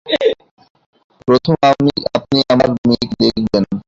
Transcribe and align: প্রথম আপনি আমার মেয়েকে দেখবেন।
প্রথম 1.27 1.55
আপনি 1.67 2.37
আমার 2.49 2.69
মেয়েকে 2.79 3.15
দেখবেন। 3.21 3.63